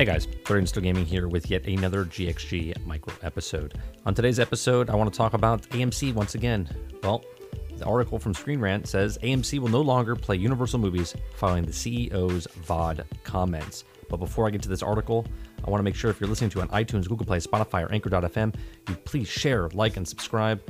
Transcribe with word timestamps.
Hey 0.00 0.06
guys, 0.06 0.26
Third 0.46 0.66
Still 0.66 0.82
Gaming 0.82 1.04
here 1.04 1.28
with 1.28 1.50
yet 1.50 1.66
another 1.66 2.06
GXG 2.06 2.86
micro 2.86 3.12
episode. 3.22 3.78
On 4.06 4.14
today's 4.14 4.40
episode, 4.40 4.88
I 4.88 4.94
want 4.94 5.12
to 5.12 5.14
talk 5.18 5.34
about 5.34 5.60
AMC 5.72 6.14
once 6.14 6.34
again. 6.34 6.66
Well, 7.02 7.22
the 7.76 7.84
article 7.84 8.18
from 8.18 8.32
Screen 8.32 8.60
Rant 8.60 8.88
says 8.88 9.18
AMC 9.18 9.58
will 9.58 9.68
no 9.68 9.82
longer 9.82 10.16
play 10.16 10.36
Universal 10.36 10.78
movies 10.78 11.14
following 11.36 11.66
the 11.66 11.72
CEO's 11.72 12.46
VOD 12.62 13.04
comments. 13.24 13.84
But 14.08 14.16
before 14.16 14.46
I 14.46 14.50
get 14.50 14.62
to 14.62 14.70
this 14.70 14.82
article, 14.82 15.26
I 15.66 15.68
want 15.68 15.80
to 15.80 15.84
make 15.84 15.96
sure 15.96 16.10
if 16.10 16.18
you're 16.18 16.30
listening 16.30 16.48
to 16.52 16.62
on 16.62 16.68
iTunes, 16.68 17.06
Google 17.06 17.26
Play, 17.26 17.36
Spotify, 17.36 17.86
or 17.86 17.92
Anchor.fm, 17.92 18.54
you 18.88 18.94
please 19.04 19.28
share, 19.28 19.68
like, 19.74 19.98
and 19.98 20.08
subscribe. 20.08 20.62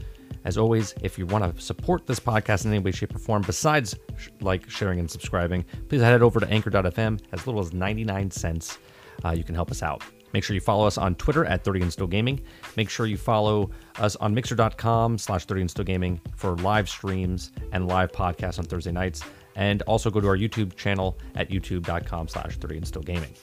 As 0.45 0.59
always, 0.59 0.93
if 1.03 1.19
you 1.21 1.27
want 1.27 1.45
to 1.45 1.63
support 1.63 2.05
this 2.05 2.19
podcast 2.19 2.65
in 2.65 2.73
any 2.73 2.81
way, 2.81 2.91
shape, 2.91 3.15
or 3.15 3.21
form, 3.21 3.43
besides 3.43 3.95
sh- 4.19 4.31
like, 4.41 4.69
sharing, 4.69 4.99
and 4.99 5.09
subscribing, 5.09 5.65
please 5.89 6.01
head 6.01 6.21
over 6.21 6.41
to 6.41 6.49
Anchor.fm 6.49 7.21
as 7.31 7.47
little 7.47 7.61
as 7.61 7.73
99 7.73 8.33
cents. 8.33 8.79
Uh, 9.25 9.31
you 9.31 9.45
can 9.45 9.55
help 9.55 9.71
us 9.71 9.83
out. 9.83 10.03
Make 10.33 10.45
sure 10.45 10.55
you 10.55 10.61
follow 10.61 10.87
us 10.87 10.97
on 10.97 11.15
Twitter 11.17 11.45
at 11.45 11.65
30 11.65 11.83
and 11.83 11.93
Still 11.93 12.07
Gaming. 12.07 12.41
Make 12.77 12.89
sure 12.89 13.07
you 13.07 13.17
follow 13.17 13.71
us 13.99 14.17
on 14.17 14.35
mixer.com 14.35 15.19
slash 15.19 15.45
30 15.45 15.63
and 15.63 15.71
Still 15.71 15.85
Gaming 15.85 16.21
for 16.37 16.57
live 16.57 16.89
streams 16.89 17.53
and 17.73 17.89
live 17.89 18.13
podcasts 18.13 18.59
on 18.59 18.65
Thursday 18.65 18.93
nights. 18.93 19.23
And 19.57 19.83
also 19.83 20.11
go 20.11 20.21
to 20.21 20.29
our 20.29 20.37
YouTube 20.37 20.77
channel 20.77 21.19
at 21.35 21.51
youtube.com 21.51 22.29
slash 22.29 22.57
30 22.57 22.77
and 22.77 22.87
Still 22.87 23.03
Gaming. 23.03 23.35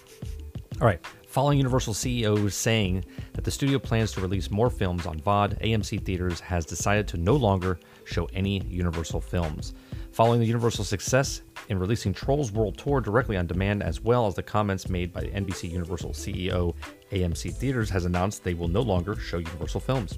All 0.80 0.88
right. 0.88 1.00
Following 1.28 1.58
Universal 1.58 1.94
CEO 1.94 2.52
saying 2.52 3.04
that 3.34 3.44
the 3.44 3.52
studio 3.52 3.78
plans 3.78 4.14
to 4.14 4.22
release 4.22 4.50
more 4.50 4.70
films 4.70 5.06
on 5.06 5.20
VOD, 5.20 5.62
AMC 5.62 6.04
Theaters 6.04 6.40
has 6.40 6.66
decided 6.66 7.08
to 7.10 7.18
no 7.18 7.36
longer 7.36 7.80
show 8.06 8.30
any 8.34 8.62
Universal 8.66 9.22
films. 9.22 9.74
Following 10.18 10.40
the 10.40 10.48
Universal 10.48 10.86
success 10.86 11.44
in 11.70 11.78
releasing 11.78 12.12
Trolls 12.12 12.52
World 12.52 12.76
Tour 12.76 13.02
directly 13.02 13.38
on 13.38 13.46
demand, 13.46 13.84
as 13.84 14.02
well 14.02 14.26
as 14.26 14.34
the 14.34 14.42
comments 14.42 14.90
made 14.90 15.14
by 15.14 15.22
NBC 15.26 15.70
Universal 15.70 16.14
CEO, 16.14 16.74
AMC 17.12 17.54
Theaters 17.54 17.92
has 17.92 18.06
announced 18.06 18.44
they 18.44 18.56
will 18.56 18.68
no 18.68 18.82
longer 18.82 19.16
show 19.16 19.38
Universal 19.38 19.82
films. 19.82 20.18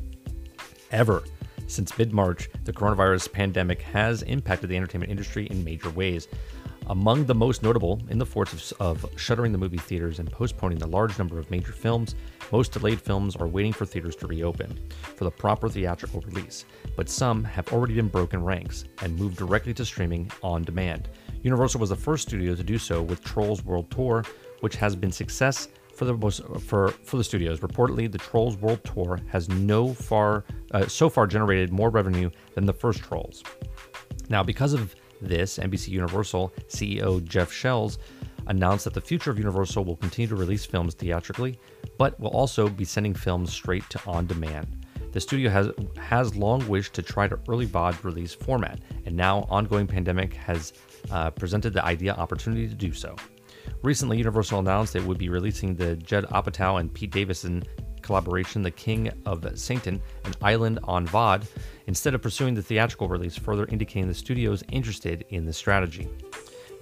Ever. 0.92 1.23
Since 1.67 1.97
mid 1.97 2.14
March, 2.14 2.47
the 2.64 2.72
coronavirus 2.72 3.30
pandemic 3.33 3.81
has 3.81 4.22
impacted 4.22 4.70
the 4.70 4.77
entertainment 4.77 5.11
industry 5.11 5.47
in 5.47 5.66
major 5.66 5.89
ways. 5.89 6.30
Among 6.90 7.26
the 7.26 7.36
most 7.36 7.62
notable 7.62 8.02
in 8.09 8.18
the 8.18 8.26
force 8.26 8.73
of, 8.73 8.82
of, 9.04 9.12
shuttering 9.16 9.52
the 9.52 9.59
movie 9.59 9.78
theaters 9.78 10.18
and 10.18 10.32
postponing 10.32 10.80
the 10.80 10.88
large 10.88 11.20
number 11.20 11.38
of 11.38 11.52
major 11.52 11.72
films, 11.72 12.16
most 12.52 12.72
delayed 12.72 13.00
films 13.00 13.36
are 13.36 13.48
waiting 13.48 13.72
for 13.72 13.86
theaters 13.86 14.16
to 14.16 14.28
reopen 14.28 14.76
for 15.16 15.26
the 15.26 15.30
proper 15.30 15.70
theatrical 15.70 16.22
release, 16.22 16.66
but 16.95 17.08
some 17.08 17.44
have 17.44 17.72
already 17.72 17.94
been 17.94 18.08
broken 18.08 18.44
ranks 18.44 18.86
and 19.04 19.16
moved 19.20 19.38
directly 19.38 19.72
to 19.76 19.86
streaming 19.86 20.32
on 20.42 20.64
demand. 20.64 21.10
Universal 21.44 21.80
was 21.80 21.90
the 21.90 21.95
first 21.95 22.28
studio 22.28 22.56
to 22.56 22.64
do 22.64 22.80
so 22.80 23.04
with 23.04 23.23
Trolls 23.23 23.64
World 23.64 23.92
Tour, 23.92 24.26
which 24.62 24.76
has 24.78 24.95
been 24.95 25.12
success 25.12 25.67
for 25.94 26.06
the 26.06 26.14
most 26.16 26.42
for 26.66 26.90
for 27.04 27.17
the 27.17 27.23
studios. 27.23 27.60
Reportedly, 27.60 28.12
the 28.12 28.17
Trolls 28.17 28.58
World 28.58 28.84
Tour 28.84 29.20
has 29.28 29.48
no 29.48 29.94
far 29.94 30.44
uh, 30.72 30.88
so 30.88 31.08
far 31.08 31.28
generated 31.28 31.72
more 31.72 31.92
revenue 31.92 32.32
than 32.56 32.66
the 32.66 32.73
first 32.73 33.04
Trolls. 33.04 33.44
Now, 34.30 34.44
because 34.44 34.73
of 34.73 34.95
this, 35.22 35.58
NBC 35.58 35.89
Universal 35.89 36.53
CEO 36.67 37.23
Jeff 37.23 37.52
Shell's 37.52 38.00
announced 38.48 38.86
that 38.86 38.94
the 38.94 39.02
future 39.02 39.31
of 39.31 39.38
Universal 39.38 39.86
will 39.86 39.95
continue 39.95 40.28
to 40.28 40.36
release 40.36 40.66
films 40.66 40.95
theatrically, 40.95 41.59
but 41.98 42.20
will 42.20 42.30
also 42.30 42.67
be 42.67 42.86
sending 42.86 43.14
films 43.14 43.53
straight 43.53 43.88
to 43.89 44.00
on 44.08 44.26
demand. 44.26 44.67
The 45.11 45.20
studio 45.20 45.50
has 45.50 45.72
has 45.98 46.36
long 46.36 46.67
wished 46.67 46.94
to 46.94 47.02
try 47.02 47.28
to 47.28 47.39
early 47.48 47.66
VOD 47.66 48.03
release 48.03 48.34
format, 48.34 48.80
and 49.06 49.16
now 49.16 49.48
ongoing 49.50 49.88
pandemic 49.88 50.34
has 50.36 50.73
uh, 51.11 51.31
presented 51.31 51.73
the 51.73 51.83
idea 51.83 52.14
opportunity 52.14 52.67
to 52.67 52.76
do 52.76 52.94
so. 52.94 53.16
Recently, 53.81 54.17
Universal 54.17 54.59
announced 54.59 54.95
it 54.95 55.04
would 55.04 55.17
be 55.17 55.30
releasing 55.30 55.76
the 55.76 55.95
Judd 55.95 56.26
Apatow 56.26 56.80
and 56.80 56.94
Pete 56.94 57.11
Davidson 57.11 57.64
collaboration, 58.02 58.61
The 58.61 58.72
King 58.72 59.11
of 59.26 59.45
Satan, 59.58 60.02
an 60.26 60.33
island 60.42 60.80
on 60.83 61.08
VOD, 61.08 61.48
instead 61.89 62.14
of 62.14 62.22
pursuing 62.22 62.54
the 62.54 62.61
theatrical 62.61 63.08
release, 63.08 63.36
further 63.36 63.66
indicating 63.66 64.08
the 64.08 64.14
studios 64.14 64.64
interested 64.72 65.26
in 65.30 65.44
the 65.44 65.52
strategy. 65.52 66.08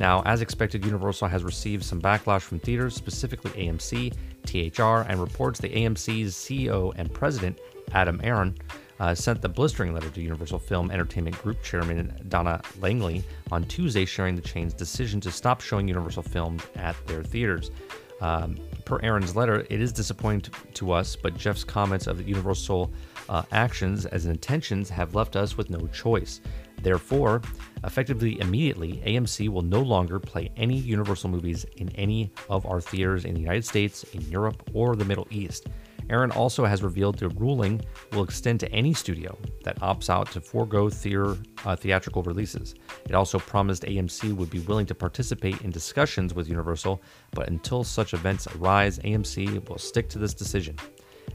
Now, 0.01 0.22
as 0.25 0.41
expected, 0.41 0.84
Universal 0.84 1.29
has 1.29 1.45
received 1.45 1.85
some 1.85 2.01
backlash 2.01 2.41
from 2.41 2.59
theaters, 2.59 2.94
specifically 2.94 3.51
AMC, 3.51 4.13
THR, 4.44 5.09
and 5.09 5.22
reports 5.22 5.62
the 5.62 5.69
AMC's 5.69 6.35
CEO 6.35 6.91
and 6.97 7.12
president, 7.13 7.57
Adam 7.94 8.19
Aron, 8.22 8.57
uh, 9.00 9.16
sent 9.16 9.41
the 9.41 9.47
blistering 9.47 9.94
letter 9.94 10.09
to 10.09 10.22
Universal 10.22 10.59
Film 10.59 10.91
Entertainment 10.91 11.41
Group 11.41 11.63
Chairman 11.63 12.13
Donna 12.28 12.62
Langley 12.81 13.23
on 13.50 13.63
Tuesday, 13.63 14.03
sharing 14.03 14.35
the 14.35 14.41
chain's 14.41 14.73
decision 14.73 15.22
to 15.22 15.31
stop 15.31 15.62
showing 15.62 15.88
Universal 15.88 16.23
films 16.23 16.63
at 16.75 16.97
their 17.07 17.23
theaters. 17.23 17.72
Um, 18.19 18.57
per 18.84 19.00
Aron's 19.03 19.38
letter, 19.38 19.66
it 19.69 19.79
is 19.79 19.94
disappointing 19.94 20.51
to 20.73 20.91
us, 20.91 21.16
but 21.16 21.38
Jeff's 21.38 21.63
comments 21.63 22.07
of 22.07 22.17
the 22.17 22.25
Universal 22.25 22.91
uh, 23.29 23.43
actions 23.51 24.05
as 24.05 24.25
intentions 24.25 24.89
have 24.89 25.15
left 25.15 25.35
us 25.35 25.57
with 25.57 25.69
no 25.69 25.88
choice. 25.88 26.41
Therefore, 26.81 27.41
effectively 27.83 28.39
immediately, 28.39 29.01
AMC 29.05 29.49
will 29.49 29.63
no 29.63 29.81
longer 29.81 30.19
play 30.19 30.51
any 30.55 30.77
Universal 30.77 31.29
movies 31.29 31.66
in 31.77 31.89
any 31.95 32.31
of 32.49 32.66
our 32.66 32.79
theaters 32.79 33.25
in 33.25 33.33
the 33.33 33.41
United 33.41 33.66
States, 33.66 34.03
in 34.13 34.21
Europe, 34.29 34.69
or 34.73 34.95
the 34.95 35.05
Middle 35.05 35.27
East. 35.31 35.67
Aron 36.09 36.31
also 36.31 36.63
has 36.63 36.83
revealed 36.83 37.17
the 37.19 37.29
ruling 37.29 37.81
will 38.13 38.23
extend 38.23 38.59
to 38.61 38.71
any 38.71 38.93
studio 38.93 39.37
that 39.63 39.79
opts 39.81 40.09
out 40.09 40.31
to 40.31 40.39
forego 40.39 40.89
theater, 40.89 41.37
uh, 41.66 41.75
theatrical 41.75 42.23
releases. 42.23 42.75
It 43.09 43.16
also 43.16 43.39
promised 43.39 43.83
AMC 43.83 44.33
would 44.35 44.49
be 44.49 44.59
willing 44.59 44.85
to 44.85 44.95
participate 44.95 45.61
in 45.61 45.69
discussions 45.69 46.33
with 46.33 46.47
Universal, 46.47 47.01
but 47.31 47.49
until 47.49 47.83
such 47.83 48.13
events 48.13 48.47
arise, 48.55 48.99
AMC 48.99 49.67
will 49.67 49.77
stick 49.77 50.07
to 50.09 50.19
this 50.19 50.33
decision. 50.33 50.77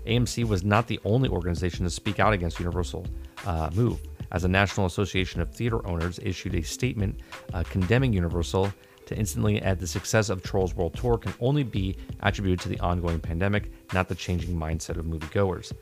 AMC 0.07 0.45
was 0.45 0.65
not 0.65 0.87
the 0.87 1.01
only 1.05 1.29
organization 1.29 1.85
to 1.85 1.91
speak 1.91 2.21
out 2.21 2.33
against 2.33 2.59
Universal 2.59 3.07
uh, 3.47 3.71
move, 3.75 4.01
as 4.33 4.43
the 4.43 4.49
National 4.49 4.87
Association 4.87 5.41
of 5.41 5.53
Theater 5.53 5.87
Owners 5.87 6.19
issued 6.23 6.55
a 6.55 6.63
statement 6.63 7.21
uh, 7.53 7.63
condemning 7.65 8.13
Universal 8.13 8.73
to 9.07 9.17
instantly 9.17 9.61
add 9.63 9.79
the 9.79 9.87
success 9.87 10.29
of 10.29 10.43
Trolls 10.43 10.75
World 10.75 10.95
Tour 10.95 11.19
can 11.19 11.35
only 11.41 11.65
be 11.65 11.97
attributed 12.21 12.61
to 12.61 12.69
the 12.69 12.79
ongoing 12.81 13.21
pandemic, 13.21 13.71
not 13.93 14.09
the 14.09 14.15
changing 14.15 14.57
mindset 14.57 14.97
of 14.97 15.05
moviegoers. 15.05 15.73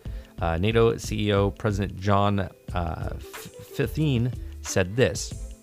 Uh, 0.41 0.56
NATO 0.56 0.94
CEO 0.94 1.56
President 1.56 1.99
John 2.00 2.49
uh, 2.75 3.10
said 4.62 4.97
this 4.97 5.54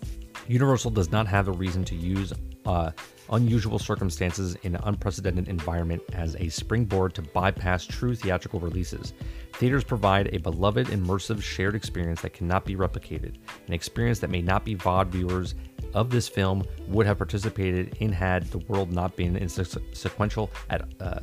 Universal 0.46 0.92
does 0.92 1.10
not 1.10 1.26
have 1.26 1.48
a 1.48 1.52
reason 1.52 1.84
to 1.84 1.94
use 1.94 2.32
uh, 2.64 2.90
unusual 3.30 3.78
circumstances 3.78 4.56
in 4.62 4.74
an 4.74 4.80
unprecedented 4.84 5.48
environment 5.48 6.02
as 6.12 6.34
a 6.36 6.48
springboard 6.48 7.14
to 7.14 7.22
bypass 7.22 7.84
true 7.84 8.14
theatrical 8.14 8.60
releases. 8.60 9.12
Theaters 9.54 9.84
provide 9.84 10.34
a 10.34 10.38
beloved, 10.38 10.88
immersive, 10.88 11.42
shared 11.42 11.74
experience 11.74 12.20
that 12.22 12.32
cannot 12.32 12.64
be 12.64 12.76
replicated, 12.76 13.36
an 13.66 13.72
experience 13.72 14.18
that 14.20 14.30
may 14.30 14.42
not 14.42 14.64
be 14.64 14.76
VOD 14.76 15.08
viewers 15.08 15.54
of 15.94 16.10
this 16.10 16.28
film 16.28 16.64
would 16.86 17.06
have 17.06 17.18
participated 17.18 17.96
in 18.00 18.12
had 18.12 18.44
the 18.50 18.58
world 18.58 18.92
not 18.92 19.16
been 19.16 19.36
in 19.36 19.48
sequential 19.48 20.50
at 20.70 20.82
uh, 21.00 21.20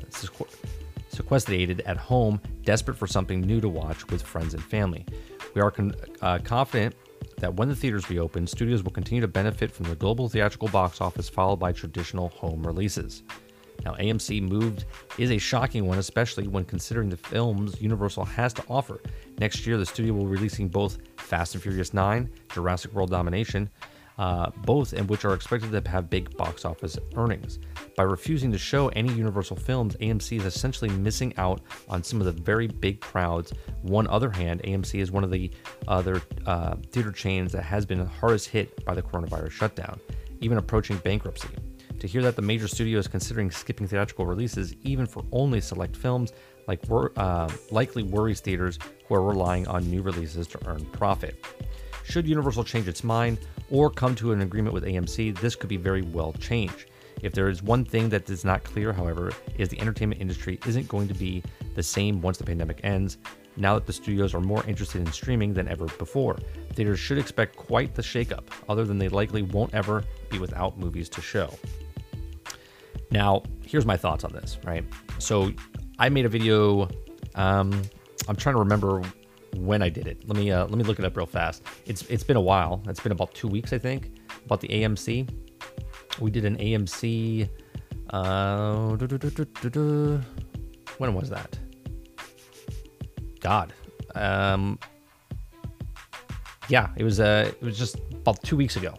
sequestrated 1.09 1.81
at 1.81 1.97
home, 1.97 2.41
desperate 2.63 2.97
for 2.97 3.07
something 3.07 3.41
new 3.41 3.61
to 3.61 3.69
watch 3.69 4.07
with 4.07 4.21
friends 4.21 4.53
and 4.53 4.63
family. 4.63 5.05
We 5.53 5.61
are 5.61 5.71
con- 5.71 5.95
uh, 6.21 6.39
confident 6.43 6.95
that 7.37 7.53
when 7.55 7.67
the 7.67 7.75
theaters 7.75 8.09
reopen, 8.09 8.47
studios 8.47 8.83
will 8.83 8.91
continue 8.91 9.21
to 9.21 9.27
benefit 9.27 9.71
from 9.71 9.85
the 9.87 9.95
global 9.95 10.29
theatrical 10.29 10.67
box 10.69 11.01
office 11.01 11.29
followed 11.29 11.57
by 11.57 11.71
traditional 11.71 12.29
home 12.29 12.65
releases. 12.65 13.23
Now, 13.83 13.93
AMC 13.95 14.41
moved 14.41 14.85
is 15.17 15.31
a 15.31 15.37
shocking 15.37 15.85
one, 15.85 15.97
especially 15.97 16.47
when 16.47 16.65
considering 16.65 17.09
the 17.09 17.17
films 17.17 17.79
Universal 17.81 18.25
has 18.25 18.53
to 18.53 18.63
offer. 18.69 19.01
Next 19.37 19.67
year, 19.67 19.77
the 19.77 19.85
studio 19.85 20.13
will 20.13 20.23
be 20.23 20.31
releasing 20.31 20.69
both 20.69 20.97
Fast 21.17 21.55
and 21.55 21.61
Furious 21.61 21.93
9, 21.93 22.29
Jurassic 22.53 22.93
World 22.93 23.11
Dominion, 23.11 23.69
uh, 24.17 24.49
both 24.63 24.93
in 24.93 25.07
which 25.07 25.25
are 25.25 25.33
expected 25.33 25.71
to 25.71 25.89
have 25.89 26.09
big 26.09 26.35
box 26.37 26.65
office 26.65 26.97
earnings. 27.15 27.59
By 27.97 28.03
refusing 28.03 28.51
to 28.51 28.57
show 28.57 28.89
any 28.89 29.11
Universal 29.13 29.57
films, 29.57 29.95
AMC 29.97 30.37
is 30.39 30.45
essentially 30.45 30.89
missing 30.89 31.33
out 31.37 31.61
on 31.89 32.03
some 32.03 32.19
of 32.19 32.25
the 32.25 32.41
very 32.41 32.67
big 32.67 33.01
crowds. 33.01 33.53
One 33.81 34.07
other 34.07 34.29
hand, 34.29 34.61
AMC 34.63 34.99
is 34.99 35.11
one 35.11 35.23
of 35.23 35.31
the 35.31 35.51
other 35.87 36.21
uh, 36.45 36.75
theater 36.91 37.11
chains 37.11 37.51
that 37.53 37.63
has 37.63 37.85
been 37.85 38.05
hardest 38.05 38.49
hit 38.49 38.83
by 38.85 38.93
the 38.93 39.01
coronavirus 39.01 39.51
shutdown, 39.51 39.99
even 40.41 40.57
approaching 40.57 40.97
bankruptcy. 40.97 41.49
To 41.99 42.07
hear 42.07 42.21
that 42.23 42.35
the 42.35 42.41
major 42.41 42.67
studio 42.67 42.99
is 42.99 43.07
considering 43.07 43.49
skipping 43.49 43.87
theatrical 43.87 44.25
releases, 44.25 44.75
even 44.83 45.05
for 45.05 45.23
only 45.31 45.61
select 45.61 45.95
films, 45.95 46.33
like 46.67 46.81
uh, 47.17 47.49
likely 47.71 48.03
worries 48.03 48.41
theaters 48.41 48.79
who 49.07 49.15
are 49.15 49.21
relying 49.21 49.67
on 49.67 49.89
new 49.89 50.01
releases 50.01 50.47
to 50.47 50.59
earn 50.67 50.83
profit. 50.87 51.43
Should 52.05 52.27
Universal 52.27 52.65
change 52.65 52.87
its 52.87 53.03
mind, 53.03 53.39
or 53.71 53.89
come 53.89 54.13
to 54.15 54.31
an 54.31 54.41
agreement 54.41 54.73
with 54.73 54.83
AMC, 54.83 55.37
this 55.39 55.55
could 55.55 55.69
be 55.69 55.77
very 55.77 56.03
well 56.03 56.33
changed. 56.33 56.91
If 57.23 57.33
there 57.33 57.49
is 57.49 57.63
one 57.63 57.83
thing 57.83 58.09
that 58.09 58.29
is 58.29 58.45
not 58.45 58.63
clear, 58.63 58.93
however, 58.93 59.33
is 59.57 59.69
the 59.69 59.79
entertainment 59.81 60.21
industry 60.21 60.59
isn't 60.67 60.87
going 60.87 61.07
to 61.07 61.15
be 61.15 61.43
the 61.73 61.81
same 61.81 62.21
once 62.21 62.37
the 62.37 62.43
pandemic 62.43 62.81
ends. 62.83 63.17
Now 63.57 63.73
that 63.73 63.87
the 63.87 63.93
studios 63.93 64.35
are 64.35 64.39
more 64.39 64.63
interested 64.67 65.01
in 65.01 65.11
streaming 65.11 65.53
than 65.53 65.67
ever 65.67 65.87
before, 65.97 66.37
theaters 66.73 66.99
should 66.99 67.17
expect 67.17 67.55
quite 67.55 67.95
the 67.95 68.03
shakeup, 68.03 68.43
other 68.69 68.85
than 68.85 68.99
they 68.99 69.09
likely 69.09 69.41
won't 69.41 69.73
ever 69.73 70.03
be 70.29 70.37
without 70.37 70.77
movies 70.77 71.09
to 71.09 71.21
show. 71.21 71.49
Now, 73.09 73.43
here's 73.65 73.85
my 73.85 73.97
thoughts 73.97 74.23
on 74.23 74.31
this, 74.31 74.59
right? 74.63 74.85
So, 75.17 75.51
I 75.97 76.09
made 76.09 76.25
a 76.25 76.29
video. 76.29 76.87
Um, 77.33 77.81
I'm 78.27 78.35
trying 78.35 78.55
to 78.55 78.59
remember 78.59 79.01
when 79.57 79.81
I 79.81 79.89
did 79.89 80.07
it. 80.07 80.27
Let 80.27 80.37
me 80.37 80.51
uh, 80.51 80.65
let 80.65 80.77
me 80.77 80.83
look 80.83 80.99
it 80.99 81.05
up 81.05 81.15
real 81.15 81.25
fast. 81.25 81.63
It's 81.85 82.03
it's 82.03 82.23
been 82.23 82.37
a 82.37 82.41
while. 82.41 82.81
It's 82.87 82.99
been 82.99 83.11
about 83.11 83.33
two 83.33 83.47
weeks, 83.47 83.73
I 83.73 83.77
think, 83.77 84.11
about 84.45 84.61
the 84.61 84.67
AMC. 84.69 85.29
We 86.19 86.31
did 86.31 86.45
an 86.45 86.57
AMC. 86.57 87.49
Uh, 88.09 88.95
when 90.97 91.13
was 91.13 91.29
that? 91.29 91.57
God. 93.39 93.73
Um, 94.13 94.79
yeah, 96.69 96.89
it 96.95 97.03
was. 97.03 97.19
Uh, 97.19 97.51
it 97.51 97.61
was 97.61 97.77
just 97.77 97.97
about 98.11 98.41
two 98.43 98.57
weeks 98.57 98.75
ago. 98.75 98.95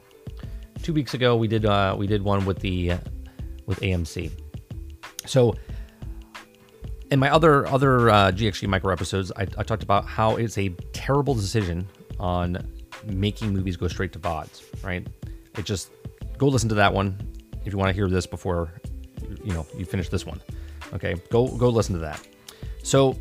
Two 0.83 0.93
weeks 0.93 1.15
ago, 1.15 1.37
we 1.37 1.49
did. 1.49 1.65
Uh, 1.65 1.95
we 1.99 2.07
did 2.07 2.23
one 2.23 2.45
with 2.45 2.61
the 2.61 2.93
uh, 2.93 2.99
with 3.67 3.81
AMC. 3.81 4.31
So 5.27 5.55
in 7.17 7.21
my 7.21 7.31
other 7.31 7.67
other 7.69 8.11
uh, 8.11 8.31
GXG 8.31 8.69
micro 8.69 8.93
episodes, 8.93 9.33
I, 9.37 9.43
I 9.43 9.63
talked 9.63 9.83
about 9.83 10.05
how 10.05 10.37
it's 10.37 10.59
a 10.59 10.69
terrible 10.93 11.35
decision 11.35 11.89
on 12.21 12.59
making 13.07 13.55
movies 13.55 13.77
go 13.77 13.89
straight 13.89 14.13
to 14.13 14.19
VODs. 14.19 14.85
Right? 14.85 15.07
It 15.57 15.65
just 15.65 15.91
go 16.37 16.47
listen 16.47 16.69
to 16.69 16.75
that 16.75 16.93
one 16.93 17.19
if 17.65 17.73
you 17.73 17.79
want 17.79 17.89
to 17.89 17.95
hear 17.95 18.09
this 18.09 18.27
before 18.27 18.71
you 19.43 19.55
know 19.55 19.67
you 19.77 19.87
finish 19.87 20.11
this 20.11 20.27
one. 20.27 20.41
Okay, 20.93 21.15
go 21.31 21.49
go 21.49 21.71
listen 21.71 21.95
to 21.95 22.01
that. 22.01 22.21
So 22.83 23.19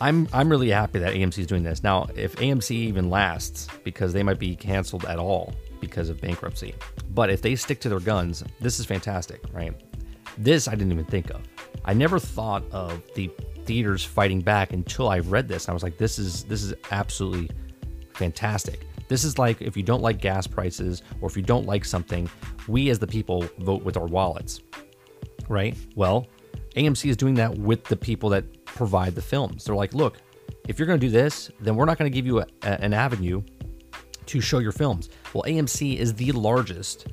I'm 0.00 0.26
I'm 0.32 0.48
really 0.48 0.70
happy 0.70 0.98
that 0.98 1.12
AMC 1.12 1.38
is 1.40 1.46
doing 1.46 1.64
this 1.64 1.82
now. 1.82 2.06
If 2.16 2.36
AMC 2.36 2.70
even 2.70 3.10
lasts, 3.10 3.68
because 3.84 4.14
they 4.14 4.22
might 4.22 4.38
be 4.38 4.56
canceled 4.56 5.04
at 5.04 5.18
all 5.18 5.52
because 5.82 6.08
of 6.08 6.18
bankruptcy, 6.22 6.74
but 7.10 7.28
if 7.28 7.42
they 7.42 7.56
stick 7.56 7.78
to 7.80 7.90
their 7.90 8.00
guns, 8.00 8.42
this 8.58 8.80
is 8.80 8.86
fantastic, 8.86 9.42
right? 9.52 9.74
This 10.38 10.66
I 10.66 10.70
didn't 10.70 10.92
even 10.92 11.04
think 11.04 11.28
of. 11.30 11.42
I 11.86 11.94
never 11.94 12.18
thought 12.18 12.64
of 12.72 13.02
the 13.14 13.30
theaters 13.64 14.04
fighting 14.04 14.40
back 14.40 14.72
until 14.72 15.08
I 15.08 15.20
read 15.20 15.48
this. 15.48 15.64
And 15.64 15.70
I 15.70 15.74
was 15.74 15.82
like, 15.82 15.98
this 15.98 16.18
is 16.18 16.44
this 16.44 16.62
is 16.62 16.74
absolutely 16.90 17.50
fantastic. 18.14 18.86
This 19.08 19.24
is 19.24 19.38
like 19.38 19.62
if 19.62 19.76
you 19.76 19.82
don't 19.82 20.02
like 20.02 20.20
gas 20.20 20.46
prices 20.46 21.02
or 21.20 21.28
if 21.28 21.36
you 21.36 21.42
don't 21.42 21.66
like 21.66 21.84
something, 21.84 22.28
we 22.66 22.90
as 22.90 22.98
the 22.98 23.06
people 23.06 23.46
vote 23.58 23.82
with 23.82 23.96
our 23.96 24.06
wallets. 24.06 24.60
Right? 25.48 25.76
Well, 25.94 26.26
AMC 26.74 27.08
is 27.08 27.16
doing 27.16 27.34
that 27.34 27.56
with 27.56 27.84
the 27.84 27.96
people 27.96 28.28
that 28.30 28.64
provide 28.64 29.14
the 29.14 29.22
films. 29.22 29.64
They're 29.64 29.76
like, 29.76 29.94
look, 29.94 30.18
if 30.68 30.78
you're 30.78 30.86
going 30.86 30.98
to 30.98 31.06
do 31.06 31.10
this, 31.10 31.50
then 31.60 31.76
we're 31.76 31.84
not 31.84 31.98
going 31.98 32.10
to 32.10 32.14
give 32.14 32.26
you 32.26 32.40
a, 32.40 32.46
a, 32.62 32.80
an 32.82 32.92
avenue 32.92 33.42
to 34.26 34.40
show 34.40 34.58
your 34.58 34.72
films. 34.72 35.08
Well, 35.32 35.44
AMC 35.44 35.96
is 35.96 36.14
the 36.14 36.32
largest 36.32 37.06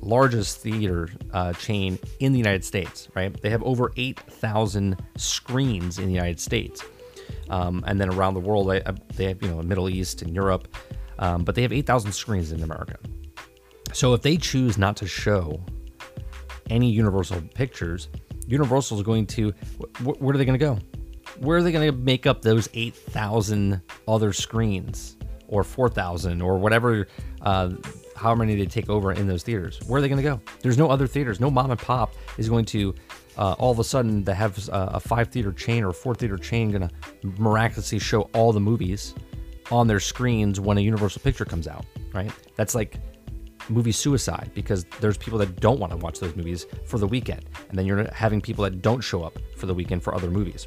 largest 0.00 0.58
theater 0.58 1.08
uh, 1.32 1.52
chain 1.54 1.98
in 2.20 2.32
the 2.32 2.38
United 2.38 2.64
States, 2.64 3.08
right? 3.14 3.40
They 3.40 3.50
have 3.50 3.62
over 3.62 3.92
8,000 3.96 4.96
screens 5.16 5.98
in 5.98 6.06
the 6.06 6.12
United 6.12 6.40
States. 6.40 6.82
Um, 7.48 7.84
and 7.86 8.00
then 8.00 8.08
around 8.10 8.34
the 8.34 8.40
world, 8.40 8.68
they, 8.68 8.80
have, 9.26 9.42
you 9.42 9.48
know, 9.48 9.62
Middle 9.62 9.88
East 9.88 10.22
and 10.22 10.34
Europe, 10.34 10.68
um, 11.18 11.44
but 11.44 11.54
they 11.54 11.62
have 11.62 11.72
8,000 11.72 12.12
screens 12.12 12.52
in 12.52 12.62
America. 12.62 12.96
So 13.92 14.14
if 14.14 14.22
they 14.22 14.36
choose 14.36 14.78
not 14.78 14.96
to 14.98 15.06
show 15.06 15.60
any 16.68 16.90
Universal 16.90 17.42
pictures, 17.54 18.08
Universal 18.46 18.98
is 18.98 19.02
going 19.02 19.26
to, 19.26 19.50
wh- 19.98 20.20
where 20.20 20.34
are 20.34 20.38
they 20.38 20.44
going 20.44 20.58
to 20.58 20.64
go? 20.64 20.78
Where 21.38 21.58
are 21.58 21.62
they 21.62 21.72
going 21.72 21.90
to 21.90 21.96
make 21.96 22.26
up 22.26 22.42
those 22.42 22.68
8,000 22.74 23.80
other 24.06 24.32
screens 24.32 25.16
or 25.48 25.64
4,000 25.64 26.40
or 26.40 26.58
whatever 26.58 27.06
uh, 27.42 27.70
how 28.20 28.34
many 28.34 28.54
they 28.54 28.66
take 28.66 28.90
over 28.90 29.12
in 29.12 29.26
those 29.26 29.42
theaters. 29.42 29.80
Where 29.86 29.98
are 29.98 30.02
they 30.02 30.08
going 30.08 30.22
to 30.22 30.28
go? 30.28 30.40
There's 30.60 30.76
no 30.76 30.90
other 30.90 31.06
theaters. 31.06 31.40
No 31.40 31.50
mom 31.50 31.70
and 31.70 31.80
pop 31.80 32.14
is 32.36 32.50
going 32.50 32.66
to 32.66 32.94
uh, 33.38 33.54
all 33.58 33.70
of 33.70 33.78
a 33.78 33.84
sudden 33.84 34.24
to 34.26 34.34
have 34.34 34.68
a, 34.68 34.90
a 34.94 35.00
five 35.00 35.28
theater 35.28 35.52
chain 35.52 35.82
or 35.82 35.88
a 35.88 35.94
four 35.94 36.14
theater 36.14 36.36
chain 36.36 36.70
going 36.70 36.86
to 36.86 36.90
miraculously 37.40 37.98
show 37.98 38.22
all 38.34 38.52
the 38.52 38.60
movies 38.60 39.14
on 39.70 39.86
their 39.86 40.00
screens 40.00 40.60
when 40.60 40.76
a 40.76 40.82
Universal 40.82 41.22
picture 41.22 41.46
comes 41.46 41.66
out. 41.66 41.86
Right? 42.12 42.30
That's 42.56 42.74
like 42.74 42.98
movie 43.70 43.92
suicide 43.92 44.50
because 44.54 44.84
there's 45.00 45.16
people 45.16 45.38
that 45.38 45.58
don't 45.60 45.80
want 45.80 45.92
to 45.92 45.96
watch 45.96 46.18
those 46.18 46.36
movies 46.36 46.66
for 46.84 46.98
the 46.98 47.06
weekend, 47.06 47.46
and 47.70 47.78
then 47.78 47.86
you're 47.86 48.12
having 48.12 48.42
people 48.42 48.64
that 48.64 48.82
don't 48.82 49.00
show 49.00 49.22
up 49.22 49.38
for 49.56 49.64
the 49.64 49.74
weekend 49.74 50.02
for 50.02 50.14
other 50.14 50.30
movies. 50.30 50.66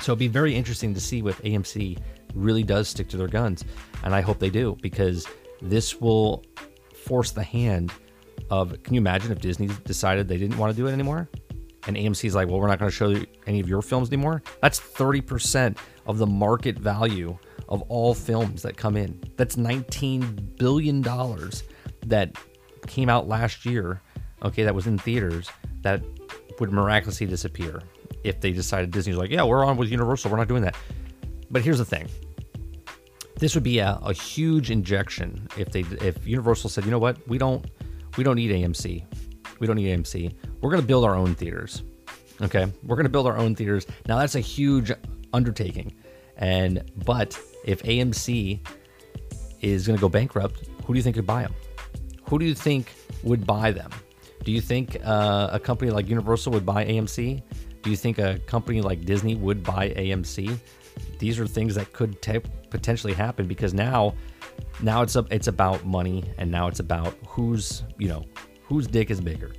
So 0.00 0.12
it'd 0.12 0.20
be 0.20 0.28
very 0.28 0.54
interesting 0.54 0.94
to 0.94 1.00
see 1.00 1.18
if 1.18 1.42
AMC 1.42 1.98
really 2.34 2.62
does 2.62 2.88
stick 2.88 3.08
to 3.08 3.16
their 3.16 3.28
guns, 3.28 3.64
and 4.04 4.14
I 4.14 4.20
hope 4.20 4.38
they 4.38 4.50
do 4.50 4.76
because 4.80 5.26
this 5.62 6.00
will 6.00 6.44
force 6.94 7.30
the 7.30 7.42
hand 7.42 7.92
of 8.50 8.82
can 8.82 8.94
you 8.94 9.00
imagine 9.00 9.32
if 9.32 9.40
Disney 9.40 9.68
decided 9.84 10.28
they 10.28 10.36
didn't 10.36 10.58
want 10.58 10.74
to 10.74 10.76
do 10.76 10.86
it 10.86 10.92
anymore? 10.92 11.28
And 11.86 11.96
AMC's 11.96 12.34
like, 12.34 12.48
well, 12.48 12.60
we're 12.60 12.68
not 12.68 12.78
going 12.78 12.90
to 12.90 12.94
show 12.96 13.14
any 13.46 13.60
of 13.60 13.68
your 13.68 13.80
films 13.80 14.08
anymore. 14.08 14.42
That's 14.60 14.78
30% 14.78 15.78
of 16.06 16.18
the 16.18 16.26
market 16.26 16.78
value 16.78 17.38
of 17.68 17.82
all 17.82 18.14
films 18.14 18.62
that 18.62 18.76
come 18.76 18.96
in. 18.96 19.18
That's 19.36 19.56
$19 19.56 20.58
billion 20.58 21.02
that 22.06 22.36
came 22.86 23.08
out 23.08 23.28
last 23.28 23.64
year, 23.64 24.02
okay, 24.42 24.64
that 24.64 24.74
was 24.74 24.86
in 24.86 24.98
theaters, 24.98 25.48
that 25.82 26.02
would 26.58 26.72
miraculously 26.72 27.26
disappear 27.26 27.82
if 28.24 28.40
they 28.40 28.52
decided 28.52 28.90
Disney's 28.90 29.16
like, 29.16 29.30
yeah, 29.30 29.44
we're 29.44 29.64
on 29.64 29.76
with 29.76 29.90
Universal, 29.90 30.30
we're 30.30 30.36
not 30.36 30.48
doing 30.48 30.62
that. 30.62 30.76
But 31.50 31.62
here's 31.62 31.78
the 31.78 31.84
thing 31.84 32.08
this 33.40 33.54
would 33.54 33.64
be 33.64 33.78
a, 33.78 33.98
a 34.02 34.12
huge 34.12 34.70
injection 34.70 35.48
if 35.56 35.72
they 35.72 35.80
if 35.80 36.24
Universal 36.26 36.70
said, 36.70 36.84
you 36.84 36.90
know 36.90 36.98
what, 36.98 37.16
we 37.26 37.38
don't 37.38 37.64
we 38.16 38.22
don't 38.22 38.36
need 38.36 38.50
AMC, 38.50 39.04
we 39.58 39.66
don't 39.66 39.76
need 39.76 39.98
AMC. 39.98 40.32
We're 40.60 40.70
going 40.70 40.82
to 40.82 40.86
build 40.86 41.04
our 41.04 41.14
own 41.14 41.34
theaters. 41.34 41.82
Okay, 42.42 42.70
we're 42.84 42.96
going 42.96 43.04
to 43.04 43.10
build 43.10 43.26
our 43.26 43.36
own 43.36 43.54
theaters. 43.54 43.86
Now 44.06 44.18
that's 44.18 44.34
a 44.34 44.40
huge 44.40 44.92
undertaking, 45.32 45.94
and 46.36 46.84
but 47.04 47.38
if 47.64 47.82
AMC 47.82 48.60
is 49.60 49.86
going 49.86 49.96
to 49.96 50.00
go 50.00 50.08
bankrupt, 50.08 50.68
who 50.84 50.92
do 50.92 50.98
you 50.98 51.02
think 51.02 51.16
could 51.16 51.26
buy 51.26 51.42
them? 51.42 51.54
Who 52.28 52.38
do 52.38 52.44
you 52.44 52.54
think 52.54 52.92
would 53.22 53.46
buy 53.46 53.72
them? 53.72 53.90
Do 54.44 54.52
you 54.52 54.60
think 54.60 54.96
uh, 55.04 55.48
a 55.52 55.58
company 55.58 55.90
like 55.90 56.08
Universal 56.08 56.52
would 56.52 56.64
buy 56.64 56.84
AMC? 56.84 57.42
Do 57.82 57.90
you 57.90 57.96
think 57.96 58.18
a 58.18 58.38
company 58.40 58.80
like 58.80 59.04
Disney 59.04 59.34
would 59.34 59.62
buy 59.62 59.90
AMC? 59.90 60.58
These 61.18 61.38
are 61.38 61.46
things 61.46 61.74
that 61.74 61.92
could 61.92 62.20
t- 62.22 62.40
potentially 62.70 63.12
happen 63.12 63.46
because 63.46 63.74
now 63.74 64.14
now 64.82 65.02
it's 65.02 65.16
it's 65.30 65.48
about 65.48 65.84
money 65.84 66.24
and 66.38 66.50
now 66.50 66.68
it's 66.68 66.80
about 66.80 67.14
who's 67.26 67.82
you 67.98 68.08
know 68.08 68.24
whose 68.62 68.86
dick 68.86 69.10
is 69.10 69.20
bigger 69.20 69.52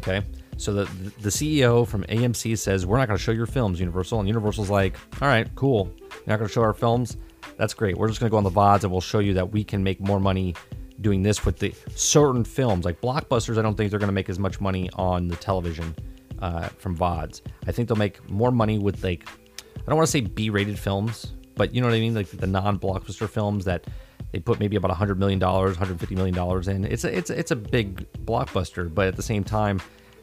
okay? 0.00 0.26
So 0.56 0.72
the 0.72 0.84
the 1.20 1.28
ceo 1.28 1.86
from 1.86 2.04
amc 2.04 2.56
says 2.58 2.86
we're 2.86 2.98
not 2.98 3.08
going 3.08 3.18
to 3.18 3.22
show 3.22 3.32
your 3.32 3.46
films 3.46 3.78
universal. 3.78 4.18
And 4.18 4.28
universal's 4.28 4.70
like 4.70 4.96
all 5.20 5.28
right 5.28 5.48
cool. 5.54 5.92
You're 5.98 6.20
not 6.26 6.36
going 6.38 6.48
to 6.48 6.52
show 6.52 6.62
our 6.62 6.74
films? 6.74 7.16
That's 7.56 7.74
great. 7.74 7.96
We're 7.96 8.08
just 8.08 8.20
going 8.20 8.28
to 8.28 8.32
go 8.32 8.38
on 8.38 8.44
the 8.44 8.50
vods 8.50 8.82
and 8.82 8.92
we'll 8.92 9.00
show 9.00 9.18
you 9.20 9.34
that 9.34 9.52
we 9.52 9.64
can 9.64 9.82
make 9.82 10.00
more 10.00 10.20
money 10.20 10.54
doing 11.00 11.22
this 11.22 11.44
with 11.44 11.58
the 11.58 11.74
certain 11.94 12.44
films. 12.44 12.84
Like 12.84 13.00
blockbusters 13.00 13.58
i 13.58 13.62
don't 13.62 13.76
think 13.76 13.90
they're 13.90 14.00
going 14.00 14.08
to 14.08 14.14
make 14.14 14.28
as 14.28 14.38
much 14.38 14.60
money 14.60 14.90
on 14.94 15.28
the 15.28 15.36
television 15.36 15.94
uh, 16.40 16.68
from 16.78 16.96
vods. 16.96 17.42
I 17.66 17.72
think 17.72 17.88
they'll 17.88 17.96
make 17.96 18.28
more 18.30 18.50
money 18.50 18.78
with 18.78 19.02
like 19.02 19.28
i 19.76 19.82
don't 19.86 19.96
want 19.96 20.06
to 20.06 20.10
say 20.10 20.20
b-rated 20.20 20.78
films 20.78 21.32
but 21.56 21.74
you 21.74 21.80
know 21.80 21.88
what 21.88 21.96
I 21.96 22.00
mean? 22.00 22.14
Like 22.14 22.28
the 22.28 22.46
non-blockbuster 22.46 23.28
films 23.28 23.64
that 23.64 23.84
they 24.30 24.38
put 24.38 24.60
maybe 24.60 24.76
about 24.76 24.90
hundred 24.92 25.18
million 25.18 25.38
dollars, 25.38 25.76
hundred 25.76 25.98
fifty 25.98 26.14
million 26.14 26.34
dollars 26.34 26.68
in. 26.68 26.84
It's 26.84 27.04
a 27.04 27.16
it's 27.16 27.30
a, 27.30 27.38
it's 27.38 27.50
a 27.50 27.56
big 27.56 28.06
blockbuster, 28.24 28.94
but 28.94 29.08
at 29.08 29.16
the 29.16 29.22
same 29.22 29.42
time, 29.42 29.80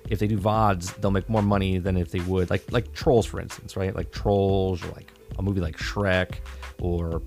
if 0.09 0.19
they 0.19 0.27
do 0.27 0.37
vods, 0.37 0.95
they'll 1.01 1.11
make 1.11 1.27
more 1.27 1.41
money 1.41 1.79
than 1.79 1.97
if 1.97 2.11
they 2.11 2.19
would 2.21 2.49
like 2.49 2.71
like 2.71 2.93
Trolls, 2.93 3.25
for 3.25 3.41
instance, 3.41 3.75
right? 3.75 3.95
Like 3.95 4.11
Trolls, 4.11 4.83
or 4.83 4.89
like 4.89 5.11
a 5.37 5.41
movie 5.41 5.59
like 5.59 5.77
Shrek, 5.77 6.35
or 6.79 7.21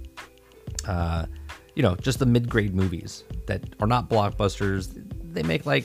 uh, 0.87 1.27
you 1.75 1.83
know, 1.83 1.97
just 1.97 2.21
the 2.21 2.27
mid-grade 2.27 2.75
movies 2.75 3.25
that 3.47 3.63
are 3.81 3.89
not 3.89 4.09
blockbusters. 4.09 5.03
They 5.33 5.43
make 5.43 5.67
like 5.67 5.85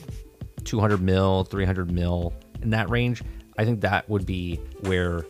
200 0.64 1.02
mil, 1.02 1.44
300 1.46 1.92
mil 1.92 2.34
in 2.62 2.70
that 2.70 2.90
range. 2.90 3.24
I 3.58 3.66
think 3.66 3.82
that 3.82 4.08
would 4.10 4.26
be 4.26 4.58
where 4.82 5.26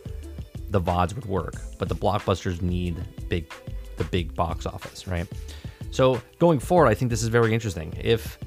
the 0.72 0.80
VODs 0.80 1.14
would 1.14 1.26
work, 1.26 1.54
but 1.78 1.88
the 1.88 1.94
blockbusters 1.94 2.62
need 2.62 2.96
big 3.28 3.52
the 3.96 4.04
big 4.04 4.34
box 4.34 4.66
office, 4.66 5.06
right? 5.06 5.26
So 5.90 6.20
going 6.38 6.58
forward, 6.58 6.88
I 6.88 6.94
think 6.94 7.10
this 7.10 7.22
is 7.22 7.28
very 7.28 7.52
interesting. 7.52 7.94
If 8.00 8.38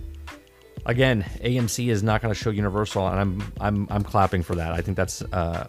again, 0.86 1.24
AMC 1.41 1.89
is 1.89 2.03
not 2.03 2.22
going 2.22 2.34
to 2.34 2.39
show 2.39 2.50
Universal, 2.50 3.08
and 3.08 3.20
I'm 3.20 3.53
I'm 3.60 3.88
I'm 3.89 4.03
clapping 4.03 4.44
for 4.44 4.55
that. 4.55 4.74
I 4.74 4.82
think 4.82 4.98
that's 4.98 5.22
uh, 5.22 5.67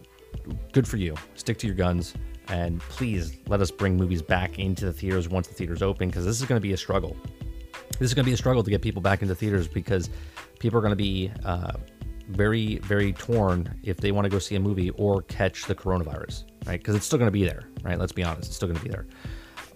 good 0.73 0.89
for 0.89 0.97
you. 0.97 1.15
Stick 1.35 1.59
to 1.59 1.67
your 1.67 1.77
guns, 1.77 2.15
and 2.49 2.81
please 2.81 3.37
let 3.49 3.61
us 3.61 3.71
bring 3.71 3.97
movies 3.97 4.23
back 4.23 4.59
into 4.59 4.87
the 4.87 4.93
theaters 4.93 5.29
once 5.29 5.49
the 5.49 5.55
theaters 5.55 5.83
open, 5.83 6.09
because 6.09 6.25
this 6.25 6.41
is 6.41 6.47
going 6.47 6.61
to 6.61 6.67
be 6.67 6.73
a 6.73 6.77
struggle. 6.77 7.17
This 7.99 8.11
is 8.11 8.15
going 8.15 8.25
to 8.25 8.31
be 8.31 8.35
a 8.35 8.37
struggle 8.37 8.63
to 8.63 8.71
get 8.71 8.83
people 8.83 9.01
back 9.01 9.23
into 9.23 9.35
theaters 9.35 9.69
because 9.69 10.11
people 10.59 10.79
are 10.79 10.83
going 10.83 10.93
to 10.93 10.97
be 10.97 11.31
uh, 11.45 11.73
very, 12.29 12.77
very 12.79 13.13
torn 13.13 13.79
if 13.83 13.99
they 13.99 14.13
want 14.13 14.25
to 14.25 14.29
go 14.29 14.39
see 14.39 14.57
a 14.57 14.61
movie 14.61 14.91
or 14.91 15.23
catch 15.23 15.67
the 15.67 15.75
coronavirus, 15.75 16.45
right? 16.67 16.79
Because 16.79 16.95
it's 16.95 17.07
still 17.07 17.19
going 17.19 17.29
to 17.29 17.33
be 17.33 17.45
there, 17.45 17.69
right? 17.83 17.99
Let's 17.99 18.13
be 18.13 18.25
honest, 18.25 18.49
it's 18.49 18.57
still 18.57 18.69
going 18.69 18.79
to 18.79 18.85
be 18.85 18.91
there. 18.91 19.07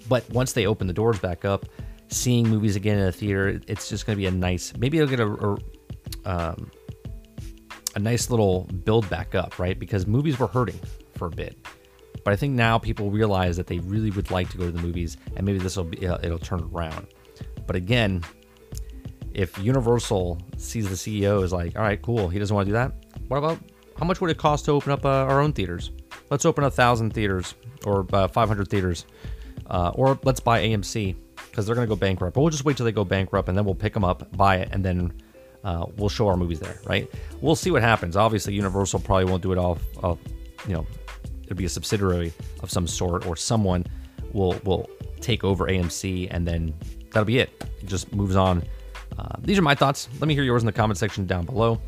But 0.08 0.28
once 0.30 0.52
they 0.52 0.66
open 0.66 0.86
the 0.86 0.92
doors 0.92 1.18
back 1.18 1.44
up, 1.44 1.66
seeing 2.08 2.48
movies 2.48 2.76
again 2.76 2.98
in 2.98 3.06
a 3.06 3.12
theater, 3.12 3.60
it's 3.68 3.88
just 3.88 4.06
going 4.06 4.16
to 4.16 4.20
be 4.20 4.26
a 4.26 4.30
nice. 4.30 4.72
Maybe 4.76 4.98
it'll 4.98 5.08
get 5.08 5.20
a, 5.20 5.26
a 5.26 5.58
um, 6.24 6.70
a 7.94 7.98
nice 7.98 8.30
little 8.30 8.64
build 8.84 9.08
back 9.10 9.34
up, 9.34 9.58
right? 9.58 9.78
Because 9.78 10.06
movies 10.06 10.38
were 10.38 10.46
hurting 10.46 10.78
for 11.16 11.26
a 11.26 11.30
bit. 11.30 11.56
But 12.24 12.32
I 12.32 12.36
think 12.36 12.54
now 12.54 12.78
people 12.78 13.10
realize 13.10 13.56
that 13.56 13.66
they 13.66 13.78
really 13.78 14.10
would 14.10 14.30
like 14.30 14.50
to 14.50 14.58
go 14.58 14.66
to 14.66 14.72
the 14.72 14.82
movies, 14.82 15.16
and 15.36 15.46
maybe 15.46 15.58
this 15.58 15.76
will 15.76 15.84
be 15.84 16.06
uh, 16.06 16.18
it'll 16.22 16.38
turn 16.38 16.68
around. 16.72 17.06
But 17.66 17.76
again, 17.76 18.22
if 19.34 19.56
Universal 19.58 20.38
sees 20.56 20.88
the 20.88 20.94
CEO 20.94 21.42
is 21.42 21.52
like, 21.52 21.76
all 21.76 21.82
right, 21.82 22.00
cool, 22.00 22.28
he 22.28 22.38
doesn't 22.38 22.54
want 22.54 22.66
to 22.66 22.70
do 22.70 22.74
that. 22.74 22.92
What 23.28 23.38
about 23.38 23.58
how 23.98 24.04
much 24.04 24.20
would 24.20 24.30
it 24.30 24.38
cost 24.38 24.64
to 24.64 24.72
open 24.72 24.92
up 24.92 25.04
uh, 25.04 25.08
our 25.08 25.40
own 25.40 25.52
theaters? 25.52 25.90
Let's 26.30 26.44
open 26.44 26.64
a 26.64 26.70
thousand 26.70 27.12
theaters 27.12 27.54
or 27.84 28.06
uh, 28.12 28.28
500 28.28 28.68
theaters, 28.68 29.04
uh, 29.66 29.92
or 29.94 30.18
let's 30.24 30.40
buy 30.40 30.60
AMC 30.62 31.16
because 31.50 31.66
they're 31.66 31.74
going 31.74 31.86
to 31.86 31.94
go 31.94 31.98
bankrupt. 31.98 32.34
But 32.34 32.40
we'll 32.40 32.50
just 32.50 32.64
wait 32.64 32.76
till 32.76 32.86
they 32.86 32.92
go 32.92 33.04
bankrupt, 33.04 33.48
and 33.48 33.56
then 33.56 33.64
we'll 33.64 33.74
pick 33.74 33.92
them 33.92 34.04
up, 34.04 34.34
buy 34.36 34.56
it, 34.56 34.68
and 34.72 34.84
then 34.84 35.12
uh, 35.64 35.86
we'll 35.96 36.08
show 36.08 36.28
our 36.28 36.36
movies 36.36 36.60
there, 36.60 36.80
right? 36.86 37.10
We'll 37.40 37.56
see 37.56 37.70
what 37.70 37.82
happens. 37.82 38.16
Obviously, 38.16 38.54
Universal 38.54 39.00
probably 39.00 39.26
won't 39.26 39.42
do 39.42 39.52
it 39.52 39.58
all. 39.58 39.78
You 40.66 40.74
know, 40.74 40.86
it'll 41.44 41.56
be 41.56 41.64
a 41.64 41.68
subsidiary 41.68 42.32
of 42.62 42.70
some 42.70 42.86
sort, 42.86 43.26
or 43.26 43.36
someone 43.36 43.86
will 44.32 44.58
will 44.64 44.88
take 45.20 45.44
over 45.44 45.66
AMC, 45.66 46.28
and 46.30 46.46
then 46.46 46.74
that'll 47.10 47.24
be 47.24 47.38
it. 47.38 47.50
It 47.80 47.86
just 47.86 48.12
moves 48.14 48.36
on. 48.36 48.62
Uh, 49.20 49.36
these 49.40 49.58
are 49.58 49.62
my 49.62 49.74
thoughts. 49.74 50.08
Let 50.18 50.28
me 50.28 50.34
hear 50.34 50.44
yours 50.44 50.62
in 50.62 50.66
the 50.66 50.72
comment 50.72 50.96
section 50.96 51.26
down 51.26 51.44
below. 51.44 51.78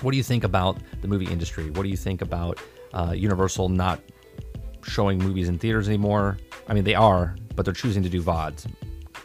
What 0.00 0.10
do 0.10 0.16
you 0.16 0.24
think 0.24 0.42
about 0.42 0.78
the 1.02 1.08
movie 1.08 1.26
industry? 1.26 1.70
What 1.70 1.84
do 1.84 1.88
you 1.88 1.96
think 1.96 2.20
about 2.20 2.60
uh, 2.92 3.12
Universal 3.16 3.68
not 3.68 4.00
showing 4.82 5.18
movies 5.18 5.48
in 5.48 5.56
theaters 5.56 5.86
anymore? 5.88 6.36
I 6.66 6.74
mean, 6.74 6.82
they 6.82 6.96
are, 6.96 7.36
but 7.54 7.64
they're 7.64 7.74
choosing 7.74 8.02
to 8.02 8.08
do 8.08 8.20
VODs. 8.20 8.66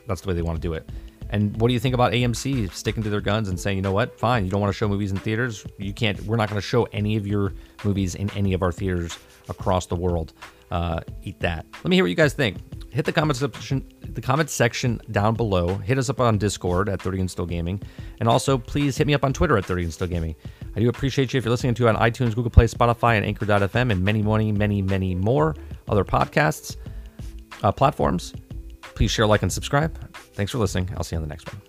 That's 0.08 0.22
the 0.22 0.28
way 0.28 0.36
they 0.36 0.44
want 0.44 0.58
to 0.58 0.62
do 0.62 0.74
it. 0.74 0.92
And 1.32 1.60
what 1.60 1.70
do 1.70 1.74
you 1.74 1.80
think 1.80 1.96
about 1.96 2.14
AMC 2.14 2.72
sticking 2.72 3.02
to 3.02 3.10
their 3.10 3.22
guns 3.22 3.50
and 3.50 3.60
saying, 3.60 3.78
you 3.78 3.82
know 3.82 3.92
what, 3.92 4.20
fine, 4.20 4.46
you 4.46 4.52
don't 4.52 4.62
want 4.62 4.72
to 4.72 4.78
show 4.78 4.88
movies 4.88 5.12
in 5.12 5.18
theaters? 5.18 5.66
You 5.80 5.94
can't, 5.94 6.22
we're 6.26 6.38
not 6.38 6.50
going 6.50 6.62
to 6.62 6.68
show 6.68 6.84
any 6.86 7.18
of 7.18 7.26
your 7.26 7.54
movies 7.84 8.14
in 8.14 8.30
any 8.32 8.54
of 8.54 8.62
our 8.62 8.72
theaters 8.72 9.18
across 9.48 9.88
the 9.88 9.96
world. 9.96 10.34
Uh, 10.70 11.02
eat 11.24 11.40
that. 11.40 11.66
Let 11.84 11.86
me 11.86 11.96
hear 11.96 12.04
what 12.04 12.10
you 12.10 12.16
guys 12.16 12.34
think. 12.34 12.58
Hit 12.92 13.06
the 13.06 13.12
comment 13.12 13.38
section, 13.38 13.88
the 14.02 14.22
comment 14.22 14.50
section 14.50 15.00
down 15.12 15.36
below. 15.36 15.76
Hit 15.76 15.98
us 15.98 16.10
up 16.10 16.20
on 16.20 16.38
Discord 16.38 16.90
at 16.90 17.02
30 17.02 17.22
and 17.22 17.32
Still 17.32 17.46
Gaming. 17.46 17.82
And 18.20 18.28
also, 18.28 18.58
please 18.58 18.98
hit 18.98 19.06
me 19.06 19.14
up 19.14 19.24
on 19.24 19.32
Twitter 19.32 19.58
at 19.58 19.66
30 19.66 19.84
and 19.84 19.94
Still 19.94 20.08
Gaming. 20.08 20.36
I 20.76 20.80
do 20.80 20.90
appreciate 20.90 21.34
you 21.34 21.38
if 21.38 21.46
you're 21.46 21.52
listening 21.52 21.76
to 21.76 21.88
it 21.88 21.96
on 21.96 21.98
iTunes, 21.98 22.34
Google 22.34 22.50
Play, 22.50 22.66
Spotify, 22.66 23.16
and 23.16 23.26
Anchor.fm, 23.26 23.92
and 23.92 24.04
many, 24.04 24.24
many, 24.24 24.52
many, 24.52 24.82
many 24.82 25.14
more 25.14 25.56
other 25.88 26.04
podcasts 26.04 26.78
uh, 27.64 27.72
platforms. 27.72 28.34
Please 28.82 29.12
share, 29.12 29.28
like, 29.28 29.44
and 29.44 29.52
subscribe. 29.52 29.98
Thanks 30.34 30.52
for 30.52 30.58
listening. 30.58 30.90
I'll 30.98 31.04
see 31.04 31.16
you 31.16 31.22
on 31.22 31.24
the 31.24 31.30
next 31.30 31.52
one. 31.54 31.69